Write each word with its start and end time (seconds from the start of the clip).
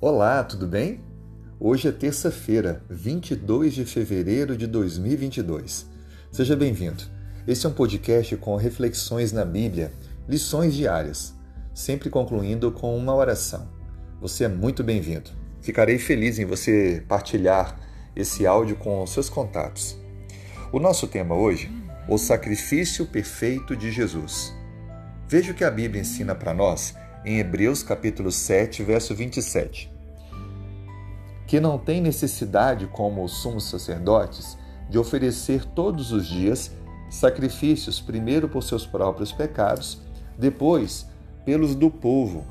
Olá, 0.00 0.42
tudo 0.42 0.66
bem? 0.66 1.00
Hoje 1.60 1.86
é 1.86 1.92
terça-feira, 1.92 2.82
22 2.90 3.72
de 3.72 3.84
fevereiro 3.84 4.56
de 4.56 4.66
2022. 4.66 5.86
Seja 6.32 6.56
bem-vindo. 6.56 7.04
Este 7.46 7.66
é 7.66 7.68
um 7.68 7.72
podcast 7.72 8.36
com 8.36 8.56
reflexões 8.56 9.30
na 9.30 9.44
Bíblia, 9.44 9.92
lições 10.28 10.74
diárias, 10.74 11.34
sempre 11.72 12.10
concluindo 12.10 12.72
com 12.72 12.96
uma 12.96 13.14
oração. 13.14 13.68
Você 14.20 14.44
é 14.44 14.48
muito 14.48 14.82
bem-vindo. 14.82 15.30
Ficarei 15.60 15.98
feliz 15.98 16.38
em 16.38 16.44
você 16.44 17.04
partilhar 17.06 17.78
esse 18.16 18.44
áudio 18.44 18.74
com 18.76 19.06
seus 19.06 19.28
contatos. 19.28 19.96
O 20.72 20.80
nosso 20.80 21.06
tema 21.06 21.34
hoje, 21.34 21.70
o 22.08 22.18
sacrifício 22.18 23.06
perfeito 23.06 23.76
de 23.76 23.92
Jesus. 23.92 24.52
Veja 25.32 25.52
o 25.52 25.54
que 25.54 25.64
a 25.64 25.70
Bíblia 25.70 26.02
ensina 26.02 26.34
para 26.34 26.52
nós 26.52 26.94
em 27.24 27.38
Hebreus 27.38 27.82
capítulo 27.82 28.30
7, 28.30 28.82
verso 28.84 29.14
27 29.14 29.90
que 31.46 31.58
não 31.58 31.78
tem 31.78 32.02
necessidade, 32.02 32.86
como 32.86 33.24
os 33.24 33.32
sumos 33.38 33.64
sacerdotes, 33.64 34.58
de 34.90 34.98
oferecer 34.98 35.64
todos 35.64 36.12
os 36.12 36.26
dias 36.26 36.70
sacrifícios, 37.08 37.98
primeiro 37.98 38.46
por 38.46 38.62
seus 38.62 38.86
próprios 38.86 39.32
pecados, 39.32 40.02
depois 40.36 41.06
pelos 41.46 41.74
do 41.74 41.90
povo, 41.90 42.44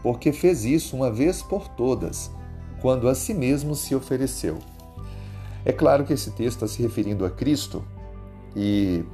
porque 0.00 0.30
fez 0.30 0.64
isso 0.64 0.94
uma 0.94 1.10
vez 1.10 1.42
por 1.42 1.66
todas, 1.66 2.30
quando 2.80 3.08
a 3.08 3.14
si 3.16 3.34
mesmo 3.34 3.74
se 3.74 3.92
ofereceu. 3.92 4.60
É 5.64 5.72
claro 5.72 6.04
que 6.04 6.12
esse 6.12 6.30
texto 6.30 6.64
está 6.64 6.68
se 6.68 6.80
referindo 6.80 7.24
a 7.24 7.30
Cristo 7.30 7.84
e 8.54 9.04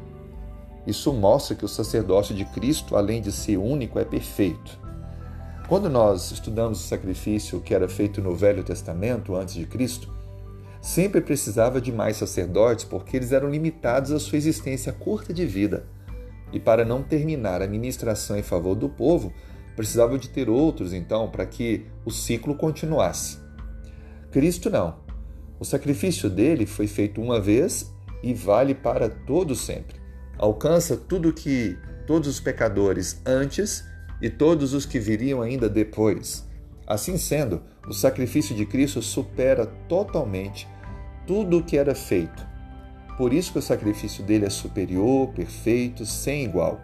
isso 0.86 1.12
mostra 1.12 1.56
que 1.56 1.64
o 1.64 1.68
sacerdócio 1.68 2.34
de 2.34 2.44
Cristo, 2.44 2.96
além 2.96 3.22
de 3.22 3.32
ser 3.32 3.56
único, 3.56 3.98
é 3.98 4.04
perfeito. 4.04 4.78
Quando 5.66 5.88
nós 5.88 6.30
estudamos 6.30 6.84
o 6.84 6.86
sacrifício 6.86 7.60
que 7.60 7.74
era 7.74 7.88
feito 7.88 8.20
no 8.20 8.36
Velho 8.36 8.62
Testamento, 8.62 9.34
antes 9.34 9.54
de 9.54 9.64
Cristo, 9.64 10.12
sempre 10.80 11.22
precisava 11.22 11.80
de 11.80 11.90
mais 11.90 12.18
sacerdotes 12.18 12.84
porque 12.84 13.16
eles 13.16 13.32
eram 13.32 13.48
limitados 13.48 14.12
à 14.12 14.20
sua 14.20 14.36
existência 14.36 14.92
curta 14.92 15.32
de 15.32 15.46
vida. 15.46 15.86
E 16.52 16.60
para 16.60 16.84
não 16.84 17.02
terminar 17.02 17.62
a 17.62 17.66
ministração 17.66 18.36
em 18.36 18.42
favor 18.42 18.74
do 18.74 18.90
povo, 18.90 19.32
precisavam 19.74 20.18
de 20.18 20.28
ter 20.28 20.50
outros, 20.50 20.92
então, 20.92 21.30
para 21.30 21.46
que 21.46 21.86
o 22.04 22.10
ciclo 22.10 22.54
continuasse. 22.54 23.38
Cristo 24.30 24.68
não. 24.68 24.96
O 25.58 25.64
sacrifício 25.64 26.28
dele 26.28 26.66
foi 26.66 26.86
feito 26.86 27.22
uma 27.22 27.40
vez 27.40 27.90
e 28.22 28.34
vale 28.34 28.74
para 28.74 29.08
todo 29.08 29.54
sempre. 29.54 30.03
Alcança 30.38 30.96
tudo 30.96 31.32
que 31.32 31.78
todos 32.06 32.28
os 32.28 32.40
pecadores 32.40 33.20
antes 33.24 33.84
e 34.20 34.28
todos 34.28 34.72
os 34.74 34.84
que 34.84 34.98
viriam 34.98 35.40
ainda 35.40 35.68
depois. 35.68 36.46
Assim 36.86 37.16
sendo, 37.16 37.62
o 37.88 37.92
sacrifício 37.92 38.54
de 38.54 38.66
Cristo 38.66 39.00
supera 39.00 39.66
totalmente 39.88 40.68
tudo 41.26 41.58
o 41.58 41.62
que 41.62 41.78
era 41.78 41.94
feito. 41.94 42.46
Por 43.16 43.32
isso 43.32 43.52
que 43.52 43.58
o 43.58 43.62
sacrifício 43.62 44.24
dele 44.24 44.46
é 44.46 44.50
superior, 44.50 45.28
perfeito, 45.28 46.04
sem 46.04 46.44
igual. 46.44 46.80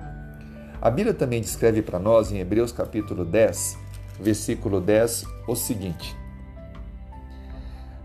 A 0.81 0.89
Bíblia 0.91 1.13
também 1.13 1.41
descreve 1.41 1.83
para 1.83 1.99
nós 1.99 2.33
em 2.33 2.39
Hebreus 2.39 2.73
capítulo 2.73 3.25
10, 3.25 3.77
versículo 4.21 4.81
10, 4.81 5.25
o 5.47 5.55
seguinte: 5.55 6.17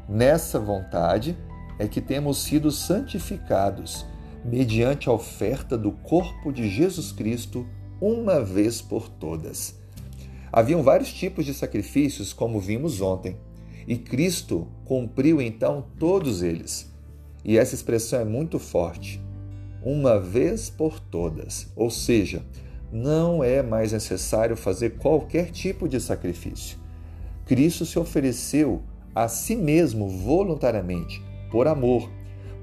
Nessa 0.09 0.59
vontade 0.59 1.37
é 1.79 1.87
que 1.87 2.01
temos 2.01 2.39
sido 2.39 2.71
santificados 2.71 4.05
mediante 4.45 5.09
a 5.09 5.11
oferta 5.11 5.75
do 5.75 5.91
corpo 5.91 6.53
de 6.53 6.69
Jesus 6.69 7.11
Cristo 7.11 7.65
uma 7.99 8.41
vez 8.41 8.81
por 8.81 9.09
todas. 9.09 9.75
Haviam 10.51 10.83
vários 10.83 11.11
tipos 11.11 11.45
de 11.45 11.53
sacrifícios, 11.53 12.31
como 12.31 12.59
vimos 12.59 13.01
ontem, 13.01 13.37
e 13.87 13.97
Cristo 13.97 14.67
cumpriu 14.85 15.41
então 15.41 15.85
todos 15.97 16.43
eles. 16.43 16.93
E 17.43 17.57
essa 17.57 17.75
expressão 17.75 18.19
é 18.19 18.25
muito 18.25 18.59
forte. 18.59 19.21
Uma 19.83 20.19
vez 20.19 20.69
por 20.69 20.99
todas, 20.99 21.67
ou 21.75 21.89
seja, 21.89 22.43
não 22.91 23.43
é 23.43 23.61
mais 23.61 23.91
necessário 23.91 24.55
fazer 24.55 24.97
qualquer 24.97 25.51
tipo 25.51 25.87
de 25.87 25.99
sacrifício. 25.99 26.77
Cristo 27.45 27.85
se 27.85 27.99
ofereceu 27.99 28.81
a 29.13 29.27
si 29.27 29.55
mesmo 29.55 30.07
voluntariamente, 30.07 31.21
por 31.51 31.67
amor. 31.67 32.09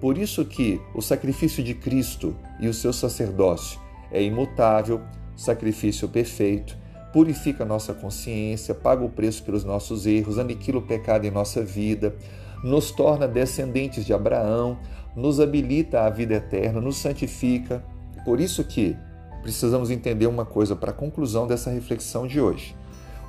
Por 0.03 0.19
isso 0.19 0.45
que 0.45 0.81
o 0.97 1.01
sacrifício 1.01 1.63
de 1.63 1.75
Cristo 1.75 2.35
e 2.59 2.67
o 2.67 2.75
seu 2.75 2.93
sacerdócio 2.93 3.81
é 4.11 4.21
imutável, 4.21 5.01
sacrifício 5.37 6.09
perfeito, 6.09 6.77
purifica 7.13 7.65
nossa 7.65 7.95
consciência, 7.95 8.75
paga 8.75 9.05
o 9.05 9.09
preço 9.09 9.45
pelos 9.45 9.63
nossos 9.63 10.05
erros, 10.05 10.41
aniquila 10.41 10.79
o 10.79 10.83
pecado 10.83 11.25
em 11.25 11.31
nossa 11.31 11.63
vida, 11.63 12.17
nos 12.65 12.91
torna 12.91 13.29
descendentes 13.29 14.05
de 14.05 14.13
Abraão, 14.13 14.77
nos 15.15 15.39
habilita 15.39 16.01
à 16.01 16.11
vida 16.11 16.35
eterna, 16.35 16.81
nos 16.81 16.97
santifica. 16.97 17.85
Por 18.25 18.41
isso 18.41 18.65
que 18.65 18.97
precisamos 19.41 19.89
entender 19.89 20.27
uma 20.27 20.45
coisa 20.45 20.75
para 20.75 20.91
a 20.91 20.95
conclusão 20.95 21.47
dessa 21.47 21.71
reflexão 21.71 22.27
de 22.27 22.41
hoje. 22.41 22.75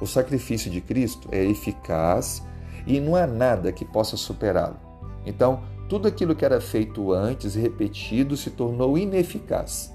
O 0.02 0.08
sacrifício 0.08 0.72
de 0.72 0.82
Cristo 0.82 1.30
é 1.32 1.46
eficaz 1.46 2.42
e 2.88 3.00
não 3.00 3.16
há 3.16 3.28
nada 3.28 3.72
que 3.72 3.86
possa 3.86 4.18
superá-lo. 4.18 4.78
Então, 5.24 5.62
tudo 5.90 6.08
aquilo 6.08 6.36
que 6.36 6.46
era 6.46 6.60
feito 6.62 7.12
antes 7.12 7.56
e 7.56 7.60
repetido 7.60 8.36
se 8.38 8.50
tornou 8.50 8.98
ineficaz. 8.98 9.94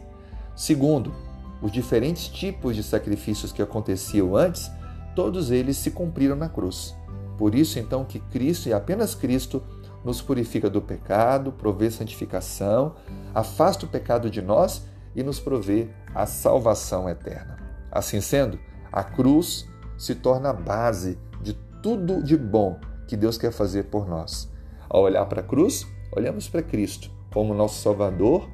Segundo, 0.55 1.13
os 1.61 1.73
diferentes 1.73 2.29
tipos 2.29 2.77
de 2.77 2.83
sacrifícios 2.83 3.53
que 3.53 3.63
aconteciam 3.63 4.37
antes, 4.37 4.71
todos 5.15 5.51
eles 5.51 5.77
se 5.77 5.91
cumpriram 5.91 6.37
na 6.37 6.49
cruz. 6.49 6.95
Por 7.37 7.55
isso, 7.55 7.79
então, 7.79 8.05
que 8.05 8.19
Cristo 8.19 8.69
e 8.69 8.73
apenas 8.73 9.15
Cristo 9.15 9.63
nos 10.05 10.21
purifica 10.21 10.71
do 10.71 10.81
pecado, 10.81 11.53
provê 11.53 11.91
santificação, 11.91 12.95
afasta 13.35 13.87
o 13.87 13.89
pecado 13.89 14.31
de 14.31 14.41
nós 14.41 14.85
e 15.15 15.23
nos 15.23 15.41
provê 15.41 15.89
a 16.15 16.27
salvação 16.27 17.09
eterna. 17.09 17.59
Assim 17.91 18.21
sendo, 18.21 18.59
a 18.93 19.03
cruz 19.03 19.67
se 19.97 20.15
torna 20.15 20.51
a 20.51 20.53
base 20.53 21.19
de 21.43 21.55
tudo 21.83 22.23
de 22.23 22.37
bom 22.37 22.79
que 23.07 23.17
Deus 23.17 23.37
quer 23.37 23.53
fazer 23.53 23.85
por 23.85 24.07
nós. 24.09 24.51
Ao 24.89 25.03
olhar 25.03 25.27
para 25.27 25.41
a 25.41 25.45
cruz, 25.45 25.87
olhamos 26.11 26.49
para 26.49 26.63
Cristo 26.63 27.11
como 27.31 27.53
nosso 27.55 27.83
Salvador 27.83 28.49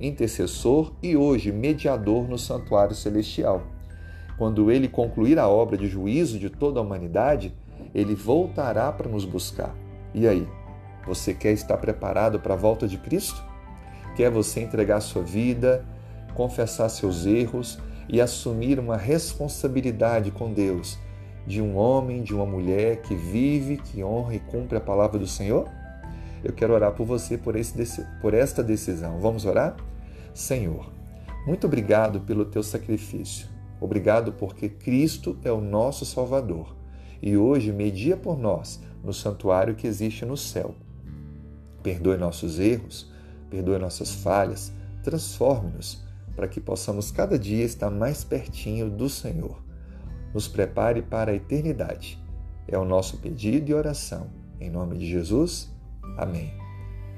intercessor 0.00 0.92
e 1.02 1.16
hoje 1.16 1.52
mediador 1.52 2.28
no 2.28 2.38
santuário 2.38 2.94
celestial. 2.94 3.62
Quando 4.36 4.70
ele 4.70 4.88
concluir 4.88 5.38
a 5.38 5.48
obra 5.48 5.76
de 5.76 5.86
juízo 5.86 6.38
de 6.38 6.50
toda 6.50 6.80
a 6.80 6.82
humanidade, 6.82 7.54
ele 7.94 8.14
voltará 8.14 8.90
para 8.90 9.08
nos 9.08 9.24
buscar. 9.24 9.74
E 10.12 10.26
aí, 10.26 10.48
você 11.06 11.32
quer 11.32 11.52
estar 11.52 11.76
preparado 11.76 12.40
para 12.40 12.54
a 12.54 12.56
volta 12.56 12.88
de 12.88 12.98
Cristo? 12.98 13.42
Quer 14.16 14.30
você 14.30 14.60
entregar 14.60 15.00
sua 15.00 15.22
vida, 15.22 15.84
confessar 16.34 16.88
seus 16.88 17.26
erros 17.26 17.78
e 18.08 18.20
assumir 18.20 18.78
uma 18.78 18.96
responsabilidade 18.96 20.30
com 20.30 20.52
Deus 20.52 20.98
de 21.46 21.60
um 21.60 21.76
homem, 21.76 22.22
de 22.22 22.34
uma 22.34 22.46
mulher 22.46 23.02
que 23.02 23.14
vive, 23.14 23.76
que 23.76 24.02
honra 24.02 24.34
e 24.34 24.38
cumpre 24.38 24.78
a 24.78 24.80
palavra 24.80 25.18
do 25.18 25.26
Senhor? 25.26 25.68
Eu 26.42 26.52
quero 26.52 26.74
orar 26.74 26.92
por 26.92 27.06
você 27.06 27.38
por, 27.38 27.56
esse, 27.56 28.04
por 28.20 28.34
esta 28.34 28.62
decisão. 28.62 29.18
Vamos 29.20 29.44
orar? 29.44 29.76
Senhor, 30.34 30.92
muito 31.46 31.66
obrigado 31.66 32.20
pelo 32.20 32.44
teu 32.44 32.62
sacrifício. 32.62 33.48
Obrigado 33.80 34.32
porque 34.32 34.68
Cristo 34.68 35.36
é 35.44 35.52
o 35.52 35.60
nosso 35.60 36.04
Salvador 36.04 36.74
e 37.22 37.36
hoje 37.36 37.72
media 37.72 38.16
por 38.16 38.38
nós 38.38 38.82
no 39.02 39.12
santuário 39.12 39.74
que 39.74 39.86
existe 39.86 40.24
no 40.24 40.36
céu. 40.36 40.74
Perdoe 41.82 42.16
nossos 42.16 42.58
erros, 42.58 43.10
perdoe 43.50 43.78
nossas 43.78 44.14
falhas, 44.14 44.72
transforme-nos 45.02 46.02
para 46.34 46.48
que 46.48 46.60
possamos 46.60 47.10
cada 47.10 47.38
dia 47.38 47.64
estar 47.64 47.90
mais 47.90 48.24
pertinho 48.24 48.90
do 48.90 49.08
Senhor. 49.08 49.62
Nos 50.34 50.48
prepare 50.48 51.00
para 51.00 51.30
a 51.30 51.34
eternidade. 51.34 52.22
É 52.66 52.76
o 52.76 52.84
nosso 52.84 53.18
pedido 53.18 53.70
e 53.70 53.74
oração. 53.74 54.26
Em 54.60 54.68
nome 54.68 54.98
de 54.98 55.06
Jesus. 55.06 55.72
Amém. 56.18 56.52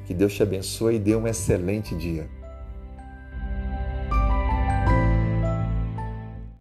Que 0.05 0.13
Deus 0.13 0.35
te 0.35 0.43
abençoe 0.43 0.97
e 0.97 0.99
dê 0.99 1.17
um 1.17 1.27
excelente 1.27 1.97
dia. 1.97 2.29